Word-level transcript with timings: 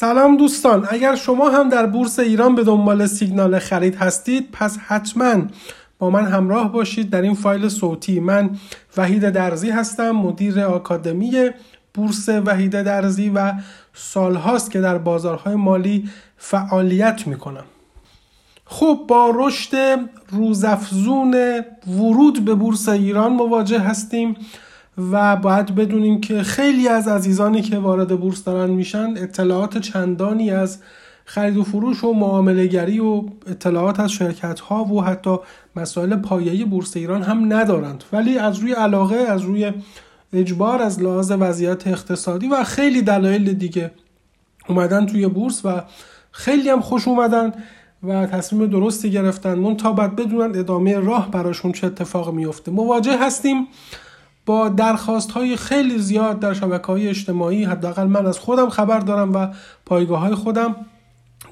سلام 0.00 0.36
دوستان 0.36 0.86
اگر 0.90 1.14
شما 1.14 1.50
هم 1.50 1.68
در 1.68 1.86
بورس 1.86 2.18
ایران 2.18 2.54
به 2.54 2.64
دنبال 2.64 3.06
سیگنال 3.06 3.58
خرید 3.58 3.94
هستید 3.94 4.48
پس 4.52 4.78
حتما 4.78 5.42
با 5.98 6.10
من 6.10 6.26
همراه 6.26 6.72
باشید 6.72 7.10
در 7.10 7.22
این 7.22 7.34
فایل 7.34 7.68
صوتی. 7.68 8.20
من 8.20 8.50
وحید 8.96 9.30
درزی 9.30 9.70
هستم 9.70 10.10
مدیر 10.10 10.60
آکادمی 10.60 11.50
بورس 11.94 12.28
وحید 12.28 12.82
درزی 12.82 13.30
و 13.30 13.52
سالهاست 13.94 14.70
که 14.70 14.80
در 14.80 14.98
بازارهای 14.98 15.54
مالی 15.54 16.10
فعالیت 16.36 17.26
می‌کنم. 17.26 17.64
خب 18.66 19.04
با 19.08 19.32
رشد 19.34 19.98
روزافزون 20.30 21.34
ورود 21.86 22.44
به 22.44 22.54
بورس 22.54 22.88
ایران 22.88 23.32
مواجه 23.32 23.80
هستیم. 23.80 24.36
و 25.12 25.36
باید 25.36 25.74
بدونیم 25.74 26.20
که 26.20 26.42
خیلی 26.42 26.88
از 26.88 27.08
عزیزانی 27.08 27.62
که 27.62 27.78
وارد 27.78 28.20
بورس 28.20 28.44
دارن 28.44 28.70
میشن 28.70 29.14
اطلاعات 29.16 29.78
چندانی 29.78 30.50
از 30.50 30.78
خرید 31.24 31.56
و 31.56 31.64
فروش 31.64 32.04
و 32.04 32.12
معامله 32.12 32.66
گری 32.66 33.00
و 33.00 33.24
اطلاعات 33.46 34.00
از 34.00 34.12
شرکت 34.12 34.60
ها 34.60 34.84
و 34.84 35.04
حتی 35.04 35.36
مسائل 35.76 36.16
پایه‌ای 36.16 36.64
بورس 36.64 36.96
ایران 36.96 37.22
هم 37.22 37.52
ندارند. 37.52 38.04
ولی 38.12 38.38
از 38.38 38.58
روی 38.58 38.72
علاقه 38.72 39.16
از 39.16 39.42
روی 39.42 39.72
اجبار 40.32 40.82
از 40.82 41.02
لحاظ 41.02 41.32
وضعیت 41.40 41.86
اقتصادی 41.86 42.48
و 42.48 42.64
خیلی 42.64 43.02
دلایل 43.02 43.52
دیگه 43.52 43.90
اومدن 44.68 45.06
توی 45.06 45.28
بورس 45.28 45.60
و 45.64 45.82
خیلی 46.30 46.68
هم 46.68 46.80
خوش 46.80 47.08
اومدن 47.08 47.52
و 48.02 48.26
تصمیم 48.26 48.66
درستی 48.66 49.10
گرفتن. 49.10 49.54
من 49.54 49.76
تا 49.76 49.92
بعد 49.92 50.16
بدونن 50.16 50.58
ادامه 50.58 50.98
راه 50.98 51.30
براشون 51.30 51.72
چه 51.72 51.86
اتفاق 51.86 52.34
میفته 52.34 52.70
مواجه 52.70 53.26
هستیم. 53.26 53.66
با 54.48 54.68
درخواست 54.68 55.30
های 55.30 55.56
خیلی 55.56 55.98
زیاد 55.98 56.40
در 56.40 56.54
شبکه 56.54 56.86
های 56.86 57.08
اجتماعی 57.08 57.64
حداقل 57.64 58.06
من 58.06 58.26
از 58.26 58.38
خودم 58.38 58.68
خبر 58.68 58.98
دارم 58.98 59.34
و 59.34 59.48
پایگاه 59.86 60.20
های 60.20 60.34
خودم 60.34 60.76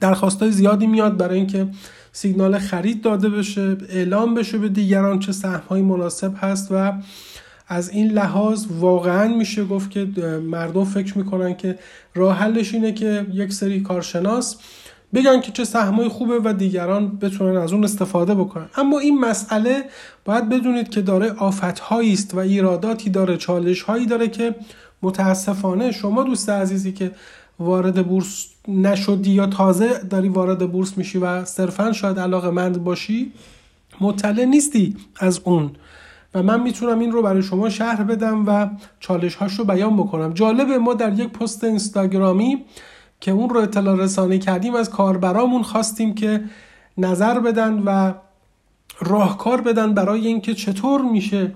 درخواست 0.00 0.42
های 0.42 0.52
زیادی 0.52 0.86
میاد 0.86 1.16
برای 1.16 1.38
اینکه 1.38 1.68
سیگنال 2.12 2.58
خرید 2.58 3.02
داده 3.02 3.28
بشه 3.28 3.76
اعلام 3.88 4.34
بشه 4.34 4.58
به 4.58 4.68
دیگران 4.68 5.18
چه 5.18 5.32
سهم 5.32 5.80
مناسب 5.80 6.32
هست 6.36 6.68
و 6.70 6.92
از 7.68 7.90
این 7.90 8.12
لحاظ 8.12 8.66
واقعا 8.70 9.28
میشه 9.28 9.64
گفت 9.64 9.90
که 9.90 10.04
مردم 10.42 10.84
فکر 10.84 11.18
می‌کنن 11.18 11.56
که 11.56 11.78
راه 12.14 12.36
حلش 12.36 12.74
اینه 12.74 12.92
که 12.92 13.26
یک 13.32 13.52
سری 13.52 13.80
کارشناس 13.80 14.56
بگن 15.16 15.40
که 15.40 15.52
چه 15.52 15.64
سهمای 15.64 16.08
خوبه 16.08 16.40
و 16.44 16.52
دیگران 16.52 17.18
بتونن 17.18 17.56
از 17.56 17.72
اون 17.72 17.84
استفاده 17.84 18.34
بکنن. 18.34 18.66
اما 18.76 18.98
این 18.98 19.20
مسئله 19.20 19.84
باید 20.24 20.48
بدونید 20.48 20.88
که 20.88 21.00
داره 21.00 21.32
آفتهایی 21.32 22.12
است 22.12 22.34
و 22.34 22.38
ایراداتی 22.38 23.10
داره 23.10 23.36
چالش 23.36 23.82
هایی 23.82 24.06
داره 24.06 24.28
که 24.28 24.54
متاسفانه 25.02 25.92
شما 25.92 26.22
دوست 26.22 26.48
عزیزی 26.50 26.92
که 26.92 27.10
وارد 27.58 28.06
بورس 28.06 28.46
نشدی 28.68 29.30
یا 29.30 29.46
تازه 29.46 29.98
داری 30.10 30.28
وارد 30.28 30.72
بورس 30.72 30.98
میشی 30.98 31.18
و 31.18 31.44
صرفا 31.44 31.92
شاید 31.92 32.18
علاقه 32.18 32.50
مند 32.50 32.84
باشی 32.84 33.32
مطلع 34.00 34.44
نیستی 34.44 34.96
از 35.16 35.40
اون. 35.44 35.70
و 36.34 36.42
من 36.42 36.62
می‌تونم 36.62 36.98
این 36.98 37.12
رو 37.12 37.22
برای 37.22 37.42
شما 37.42 37.68
شهر 37.68 38.02
بدم 38.02 38.44
و 38.46 38.70
چالش 39.00 39.34
هاش 39.34 39.58
رو 39.58 39.64
بیان 39.64 39.96
بکنم. 39.96 40.32
جالبه 40.32 40.78
ما 40.78 40.94
در 40.94 41.12
یک 41.12 41.28
پست 41.28 41.64
اینستاگرامی 41.64 42.64
که 43.20 43.30
اون 43.30 43.50
رو 43.50 43.60
اطلاع 43.60 43.96
رسانی 43.96 44.38
کردیم 44.38 44.74
از 44.74 44.90
کاربرامون 44.90 45.62
خواستیم 45.62 46.14
که 46.14 46.44
نظر 46.98 47.40
بدن 47.40 47.82
و 47.86 48.12
راهکار 49.00 49.60
بدن 49.60 49.94
برای 49.94 50.26
اینکه 50.26 50.54
چطور 50.54 51.02
میشه 51.02 51.52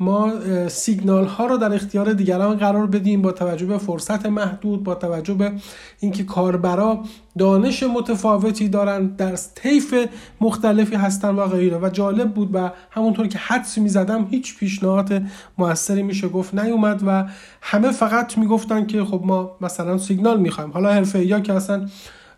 ما 0.00 0.32
سیگنال 0.68 1.24
ها 1.24 1.46
رو 1.46 1.56
در 1.56 1.74
اختیار 1.74 2.12
دیگران 2.12 2.56
قرار 2.56 2.86
بدیم 2.86 3.22
با 3.22 3.32
توجه 3.32 3.66
به 3.66 3.78
فرصت 3.78 4.26
محدود 4.26 4.84
با 4.84 4.94
توجه 4.94 5.34
به 5.34 5.52
اینکه 6.00 6.24
کاربرا 6.24 7.00
دانش 7.38 7.82
متفاوتی 7.82 8.68
دارن 8.68 9.06
در 9.06 9.36
طیف 9.36 9.94
مختلفی 10.40 10.96
هستن 10.96 11.28
و 11.28 11.46
غیره. 11.46 11.78
و 11.78 11.88
جالب 11.92 12.34
بود 12.34 12.50
و 12.54 12.70
همونطور 12.90 13.26
که 13.26 13.38
حدس 13.38 13.78
می‌زدم 13.78 14.26
هیچ 14.30 14.58
پیشنهاد 14.58 15.22
موثری 15.58 16.02
میشه 16.02 16.28
گفت 16.28 16.54
نیومد 16.54 17.02
و 17.06 17.24
همه 17.60 17.90
فقط 17.90 18.38
می‌گفتن 18.38 18.86
که 18.86 19.04
خب 19.04 19.22
ما 19.24 19.56
مثلا 19.60 19.98
سیگنال 19.98 20.40
می‌خوایم. 20.40 20.70
حالا 20.70 20.92
حرفه 20.92 21.24
یا 21.24 21.40
که 21.40 21.52
اصلا 21.52 21.86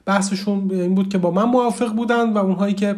بحثشون 0.06 0.70
این 0.70 0.94
بود 0.94 1.08
که 1.08 1.18
با 1.18 1.30
من 1.30 1.44
موافق 1.44 1.92
بودن 1.92 2.32
و 2.32 2.38
اونهایی 2.38 2.74
که 2.74 2.96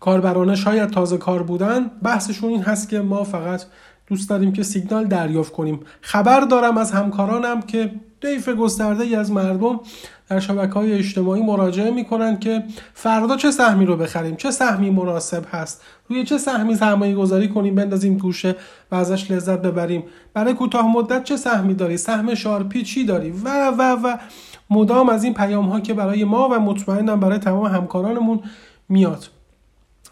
کاربرانه 0.00 0.54
شاید 0.54 0.90
تازه 0.90 1.18
کار 1.18 1.42
بودن 1.42 1.90
بحثشون 2.02 2.50
این 2.50 2.62
هست 2.62 2.88
که 2.88 3.00
ما 3.00 3.24
فقط 3.24 3.62
دوست 4.06 4.30
داریم 4.30 4.52
که 4.52 4.62
سیگنال 4.62 5.04
دریافت 5.04 5.52
کنیم. 5.52 5.80
خبر 6.00 6.40
دارم 6.40 6.78
از 6.78 6.92
همکارانم 6.92 7.62
که 7.62 7.90
دیف 8.20 8.48
گسترده 8.48 9.04
ای 9.04 9.14
از 9.14 9.32
مردم 9.32 9.80
در 10.28 10.40
شبکه 10.40 10.72
های 10.72 10.92
اجتماعی 10.92 11.42
مراجعه 11.42 11.90
می‌کنن 11.90 12.38
که 12.38 12.64
فردا 12.94 13.36
چه 13.36 13.50
سهمی 13.50 13.86
رو 13.86 13.96
بخریم 13.96 14.36
چه 14.36 14.50
سهمی 14.50 14.90
مناسب 14.90 15.44
هست 15.50 15.82
روی 16.08 16.24
چه 16.24 16.38
سهمی 16.38 16.74
سرمایه 16.74 17.14
گذاری 17.14 17.48
کنیم 17.48 17.74
بندازیم 17.74 18.16
توشه 18.16 18.56
و 18.90 18.94
ازش 18.94 19.30
لذت 19.30 19.62
ببریم. 19.62 20.04
برای 20.34 20.54
کوتاه 20.54 20.92
مدت 20.92 21.24
چه 21.24 21.36
سهمی 21.36 21.74
داری؟ 21.74 21.96
سهم 21.96 22.34
شارپی 22.34 22.82
چی 22.82 23.04
داری؟ 23.04 23.30
و 23.30 23.70
و 23.78 23.82
و. 23.82 24.16
مدام 24.70 25.08
از 25.08 25.24
این 25.24 25.34
پیام 25.34 25.68
ها 25.68 25.80
که 25.80 25.94
برای 25.94 26.24
ما 26.24 26.48
و 26.48 26.60
مطمئنم 26.60 27.20
برای 27.20 27.38
تمام 27.38 27.66
همکارانمون 27.66 28.40
میاد. 28.88 29.26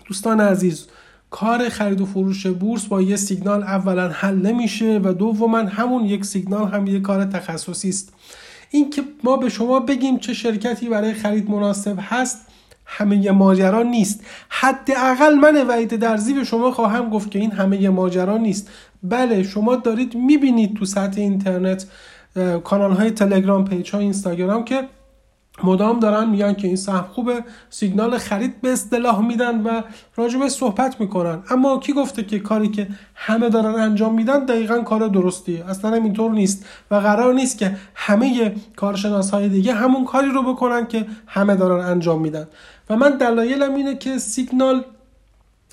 دوستان 0.05 0.41
عزیز 0.41 0.87
کار 1.31 1.69
خرید 1.69 2.01
و 2.01 2.07
فروش 2.07 2.47
بورس 2.47 2.85
با 2.85 3.03
یه 3.03 3.17
سیگنال 3.17 3.63
اولا 3.63 4.09
حل 4.09 4.35
نمیشه 4.35 5.01
و 5.05 5.13
دوما 5.13 5.59
همون 5.59 6.05
یک 6.05 6.25
سیگنال 6.25 6.69
هم 6.69 6.87
یه 6.87 7.01
کار 7.01 7.25
تخصصی 7.25 7.89
است. 7.89 8.13
اینکه 8.71 9.03
ما 9.25 9.37
به 9.37 9.49
شما 9.49 9.81
بگیم 9.81 10.19
چه 10.19 10.35
شرکتی 10.35 10.89
برای 10.89 11.15
خرید 11.15 11.51
مناسب 11.51 11.97
هست 12.01 12.47
همه 12.87 13.31
ماجرا 13.31 13.83
نیست. 13.83 14.25
حداقل 14.49 15.35
من 15.35 15.67
وعید 15.67 15.97
درزی 15.97 16.35
به 16.35 16.45
شما 16.45 16.71
خواهم 16.71 17.11
گفت 17.11 17.31
که 17.31 17.39
این 17.39 17.53
همه 17.53 17.89
ماجرا 17.89 18.37
نیست. 18.37 18.71
بله 19.03 19.43
شما 19.43 19.77
دارید 19.77 20.15
می‌بینید 20.15 20.77
تو 20.77 20.85
سطح 20.85 21.21
اینترنت 21.21 21.87
کانال 22.65 22.93
های 22.93 23.11
تلگرام 23.11 23.65
پیج 23.65 23.91
های 23.91 24.03
اینستاگرام 24.03 24.65
که 24.65 24.89
مدام 25.63 26.01
دارن 26.01 26.31
میگن 26.31 26.55
که 26.55 26.67
این 26.67 26.77
سهم 26.77 27.05
خوبه 27.13 27.45
سیگنال 27.71 28.19
خرید 28.19 28.61
به 28.61 28.73
اصطلاح 28.73 29.27
میدن 29.27 29.61
و 29.61 29.83
راجبه 30.17 30.49
صحبت 30.49 31.01
می‌کنن. 31.01 31.43
اما 31.51 31.79
کی 31.79 31.93
گفته 31.93 32.23
که 32.23 32.39
کاری 32.39 32.69
که 32.69 32.89
همه 33.15 33.49
دارن 33.49 33.75
انجام 33.75 34.15
میدن 34.15 34.45
دقیقا 34.45 34.79
کار 34.79 35.09
درستیه؟ 35.09 35.71
اصلا 35.71 35.95
اینطور 35.95 36.31
نیست 36.31 36.67
و 36.91 36.95
قرار 36.95 37.35
نیست 37.35 37.59
که 37.59 37.77
همه 37.95 38.55
کارشناس 38.77 39.31
های 39.31 39.49
دیگه 39.49 39.75
همون 39.75 40.05
کاری 40.05 40.29
رو 40.29 40.43
بکنن 40.43 40.87
که 40.87 41.07
همه 41.27 41.57
دارن 41.57 41.85
انجام 41.85 42.21
میدن. 42.21 42.47
و 42.91 42.97
من 42.97 43.11
دلایلم 43.11 43.75
اینه 43.75 43.95
که 43.95 44.19
سیگنال 44.19 44.85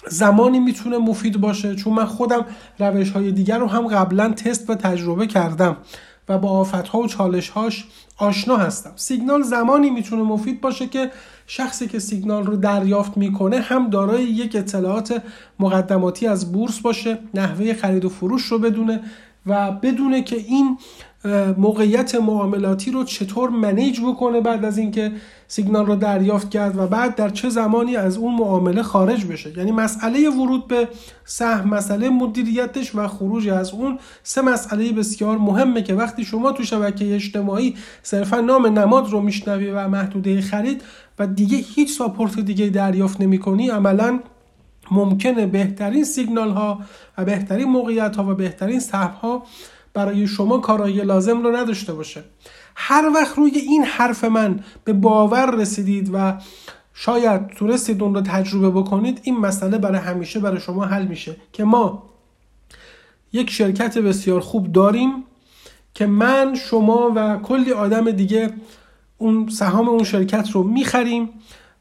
زمانی 0.07 0.59
می‌تونه 0.59 0.97
مفید 0.97 1.41
باشه 1.41 1.75
چون 1.75 1.93
من 1.93 2.05
خودم 2.05 2.45
روش 2.79 3.11
های 3.11 3.31
دیگر 3.31 3.57
رو 3.57 3.67
هم 3.67 3.87
قبلا 3.87 4.29
تست 4.29 4.69
و 4.69 4.75
تجربه 4.75 5.27
کردم. 5.27 5.77
و 6.31 6.37
با 6.37 6.49
آفتها 6.49 6.99
و 6.99 7.07
چالشهاش 7.07 7.85
آشنا 8.17 8.57
هستم. 8.57 8.91
سیگنال 8.95 9.41
زمانی 9.41 9.89
می‌تونه 9.89 10.23
مفید 10.23 10.61
باشه 10.61 10.87
که 10.87 11.11
شخصی 11.47 11.87
که 11.87 11.99
سیگنال 11.99 12.45
رو 12.45 12.55
دریافت 12.55 13.17
می‌کنه 13.17 13.59
هم 13.59 13.89
دارای 13.89 14.23
یک 14.23 14.55
اطلاعات 14.55 15.21
مقدماتی 15.59 16.27
از 16.27 16.51
بورس 16.51 16.79
باشه 16.79 17.17
نحوه 17.33 17.73
خرید 17.73 18.05
و 18.05 18.09
فروش 18.09 18.45
رو 18.45 18.59
بدونه 18.59 19.01
و 19.45 19.71
بدونه 19.71 20.23
که 20.23 20.35
این 20.35 20.77
موقعیت 21.57 22.15
معاملاتی 22.15 22.91
رو 22.91 23.03
چطور 23.03 23.49
منیج 23.49 24.01
بکنه 24.01 24.41
بعد 24.41 24.65
از 24.65 24.77
اینکه 24.77 25.11
سیگنال 25.47 25.85
رو 25.85 25.95
دریافت 25.95 26.49
کرد 26.49 26.77
و 26.77 26.87
بعد 26.87 27.15
در 27.15 27.29
چه 27.29 27.49
زمانی 27.49 27.95
از 27.95 28.17
اون 28.17 28.35
معامله 28.35 28.83
خارج 28.83 29.25
بشه. 29.25 29.57
یعنی 29.57 29.71
مسئله 29.71 30.29
ورود 30.29 30.67
به 30.67 30.87
سهم 31.25 31.69
مسئله 31.69 32.09
مدیریتش 32.09 32.95
و 32.95 33.07
خروج 33.07 33.49
از 33.49 33.71
اون 33.71 33.99
سه 34.23 34.41
مسئله 34.41 34.91
بسیار 34.91 35.37
مهمه 35.37 35.81
که 35.81 35.93
وقتی 35.93 36.25
شما 36.25 36.51
تو 36.51 36.63
شبکه 36.63 37.15
اجتماعی 37.15 37.75
صرفا 38.03 38.41
نام 38.41 38.79
نماد 38.79 39.09
رو 39.09 39.21
میشنوی 39.21 39.71
و 39.71 39.87
محدوده 39.87 40.41
خرید 40.41 40.83
و 41.19 41.27
دیگه 41.27 41.57
هیچ 41.57 41.97
ساپورت 41.97 42.39
دیگه 42.39 42.69
دریافت 42.69 43.21
نمی 43.21 43.39
کنی 43.39 43.69
عملا 43.69 44.19
ممکنه 44.91 45.45
بهترین 45.45 46.03
سیگنال 46.03 46.49
ها 46.49 46.79
و 47.17 47.25
بهترین 47.25 47.67
موقعیت 47.67 48.15
ها 48.15 48.31
و 48.31 48.35
بهترین 48.35 48.79
سهم 48.79 49.11
ها 49.21 49.43
برای 49.93 50.27
شما 50.27 50.57
کارایی 50.57 51.01
لازم 51.01 51.43
رو 51.43 51.55
نداشته 51.55 51.93
باشه. 51.93 52.23
هر 52.75 53.11
وقت 53.15 53.37
روی 53.37 53.51
این 53.51 53.83
حرف 53.83 54.23
من 54.23 54.59
به 54.83 54.93
باور 54.93 55.55
رسیدید 55.55 56.09
و 56.13 56.37
شاید 56.93 57.47
تونستید 57.47 58.03
اون 58.03 58.15
رو 58.15 58.21
تجربه 58.21 58.69
بکنید 58.69 59.19
این 59.23 59.37
مسئله 59.37 59.77
برای 59.77 59.99
همیشه 59.99 60.39
برای 60.39 60.59
شما 60.59 60.85
حل 60.85 61.07
میشه 61.07 61.35
که 61.53 61.63
ما 61.63 62.03
یک 63.33 63.49
شرکت 63.49 63.97
بسیار 63.97 64.39
خوب 64.39 64.71
داریم 64.71 65.23
که 65.93 66.05
من 66.05 66.55
شما 66.55 67.11
و 67.15 67.37
کلی 67.37 67.71
آدم 67.71 68.11
دیگه 68.11 68.53
اون 69.17 69.49
سهام 69.49 69.89
اون 69.89 70.03
شرکت 70.03 70.51
رو 70.51 70.63
می‌خریم. 70.63 71.29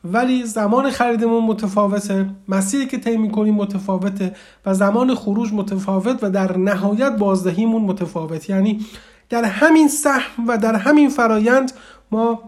ولی 0.05 0.45
زمان 0.45 0.91
خریدمون 0.91 1.45
متفاوته. 1.45 2.31
مسیری 2.49 2.87
که 2.87 2.99
طی 2.99 3.17
می‌کنیم 3.17 3.55
متفاوته 3.55 4.37
و 4.67 4.75
زمان 4.75 5.15
خروج 5.15 5.53
متفاوت 5.53 6.19
و 6.23 6.31
در 6.31 6.57
نهایت 6.57 7.17
بازدهیمون 7.17 7.83
متفاوت. 7.83 8.51
یعنی 8.51 8.87
در 9.29 9.45
همین 9.45 9.89
سهم 9.89 10.47
و 10.49 10.59
در 10.59 10.75
همین 10.75 11.09
فرایند 11.09 11.73
ما 12.11 12.41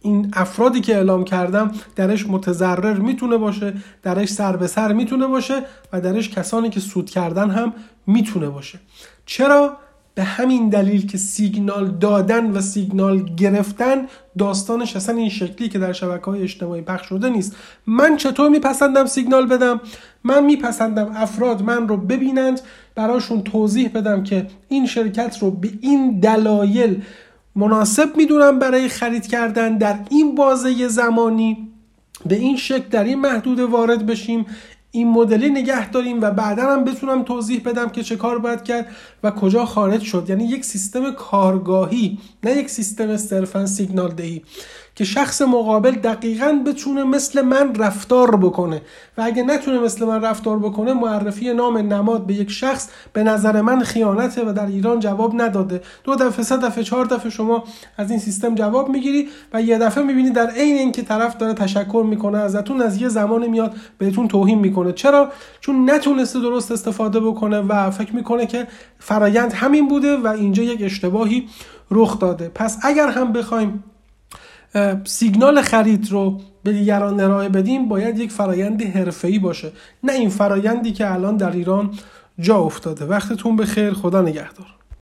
این 0.00 0.30
افرادی 0.32 0.80
که 0.80 0.96
اعلام 0.96 1.24
کردم 1.24 1.72
درش 1.96 2.26
متضرر 2.26 2.98
می‌تونه 2.98 3.36
باشه 3.36 3.74
درش 4.02 4.28
سر 4.28 4.56
به 4.56 4.66
سر 4.66 4.92
می‌تونه 4.92 5.26
باشه 5.26 5.62
و 5.92 6.00
درش 6.00 6.28
کسانی 6.28 6.70
که 6.70 6.80
سود 6.80 7.10
کردن 7.10 7.50
هم 7.50 7.72
می‌تونه 8.06 8.48
باشه. 8.48 8.78
چرا؟ 9.26 9.76
به 10.14 10.22
همین 10.22 10.68
دلیل 10.68 11.06
که 11.06 11.18
سیگنال 11.18 11.90
دادن 11.90 12.50
و 12.50 12.60
سیگنال 12.60 13.24
گرفتن 13.34 14.06
داستانش 14.38 14.96
اصلا 14.96 15.16
این 15.16 15.28
شکلی 15.28 15.68
که 15.68 15.78
در 15.78 15.92
شبکه 15.92 16.24
های 16.24 16.42
اجتماعی 16.42 16.82
پخش 16.82 17.08
شده 17.08 17.30
نیست. 17.30 17.56
من 17.86 18.16
چطور 18.16 18.48
میپسندم 18.48 19.06
سیگنال 19.06 19.46
بدم؟ 19.46 19.80
من 20.24 20.44
میپسندم 20.44 21.12
افراد 21.14 21.62
من 21.62 21.88
رو 21.88 21.96
ببینند 21.96 22.60
براشون 22.94 23.42
توضیح 23.42 23.88
بدم 23.88 24.22
که 24.22 24.46
این 24.68 24.86
شرکت 24.86 25.38
رو 25.38 25.50
به 25.50 25.70
این 25.80 26.20
دلایل 26.20 27.02
مناسب 27.56 28.16
می‌دونم 28.16 28.58
برای 28.58 28.88
خرید 28.88 29.26
کردن 29.26 29.78
در 29.78 29.98
این 30.10 30.34
بازه 30.34 30.88
زمانی. 30.88 31.68
به 32.26 32.34
این 32.36 32.56
شکل 32.56 32.88
در 32.90 33.04
این 33.04 33.20
محدود 33.20 33.60
وارد 33.60 34.06
بشیم. 34.06 34.46
این 34.92 35.10
مدلی 35.10 35.50
نگه 35.50 35.90
داریم 35.90 36.20
و 36.20 36.30
بعدا 36.30 36.62
هم 36.62 36.84
بتونم 36.84 37.22
توضیح 37.22 37.62
بدم 37.64 37.88
که 37.88 38.02
چه 38.02 38.16
کار 38.16 38.38
باید 38.38 38.62
کرد 38.62 38.86
و 39.22 39.30
کجا 39.30 39.64
خارج 39.64 40.02
شد. 40.02 40.26
یعنی 40.28 40.44
یک 40.44 40.64
سیستم 40.64 41.12
کارگاهی 41.12 42.18
نه 42.44 42.56
یک 42.56 42.70
سیستم 42.70 43.16
صرفا 43.16 43.66
سیگنال 43.66 44.12
دهی. 44.12 44.42
که 44.94 45.04
شخص 45.04 45.42
مقابل 45.42 45.90
دقیقا 45.90 46.62
بتونه 46.66 47.04
مثل 47.04 47.42
من 47.42 47.74
رفتار 47.74 48.36
بکنه. 48.36 48.82
و 49.18 49.22
اگه 49.22 49.42
نتونه 49.42 49.78
مثل 49.78 50.06
من 50.06 50.22
رفتار 50.22 50.58
بکنه 50.58 50.92
معرفی 50.92 51.52
نام 51.52 51.78
نماد 51.78 52.26
به 52.26 52.34
یک 52.34 52.50
شخص 52.50 52.88
به 53.12 53.22
نظر 53.22 53.60
من 53.60 53.80
خیانته 53.80 54.44
و 54.44 54.52
در 54.52 54.66
ایران 54.66 55.00
جواب 55.00 55.42
نداده. 55.42 55.82
دو 56.04 56.14
دفعه 56.14 56.44
سه 56.44 56.56
دفعه 56.56 56.84
چهار 56.84 57.04
دفعه 57.04 57.30
شما 57.30 57.64
از 57.96 58.10
این 58.10 58.18
سیستم 58.18 58.54
جواب 58.54 58.88
می‌گیری 58.88 59.28
و 59.52 59.62
یه 59.62 59.78
دفعه 59.78 60.04
می‌بینی 60.04 60.30
در 60.30 60.50
عین 60.50 60.76
اینکه 60.76 61.02
طرف 61.02 61.36
داره 61.36 61.54
تشکر 61.54 62.04
می‌کنه 62.08 62.38
ازتون 62.38 62.82
از 62.82 63.02
یه 63.02 63.08
زمانی 63.08 63.48
میاد 63.48 63.74
بهتون 63.98 64.28
توهین 64.28 64.58
می‌کنه. 64.58 64.92
چرا؟ 64.92 65.28
چون 65.60 65.90
نتونسته 65.90 66.40
درست 66.40 66.72
استفاده 66.72 67.20
بکنه 67.20 67.60
و 67.60 67.90
فکر 67.90 68.14
می‌کنه 68.14 68.46
که 68.46 68.66
فرایند 68.98 69.52
همین 69.52 69.88
بوده 69.88 70.16
و 70.16 70.26
اینجا 70.26 70.62
یک 70.62 70.82
اشتباهی 70.82 71.48
رخ 71.90 72.18
داده. 72.18 72.48
پس 72.54 72.78
اگر 72.82 73.08
هم 73.08 73.32
بخوایم 73.32 73.84
سیگنال 75.04 75.62
خرید 75.62 76.10
رو 76.10 76.40
به 76.64 76.72
دیگران 76.72 77.20
ارائه 77.20 77.48
بدیم 77.48 77.88
باید 77.88 78.18
یک 78.18 78.30
فرایند 78.30 78.82
حرفه‌ای 78.82 79.38
باشه. 79.38 79.72
نه 80.02 80.12
این 80.12 80.28
فرایندی 80.28 80.92
که 80.92 81.12
الان 81.12 81.36
در 81.36 81.50
ایران 81.50 81.90
جا 82.38 82.56
افتاده. 82.56 83.04
وقتتون 83.04 83.56
به 83.56 83.66
خیر 83.66 83.92
خدا 83.92 84.22
نگهدار. 84.22 84.79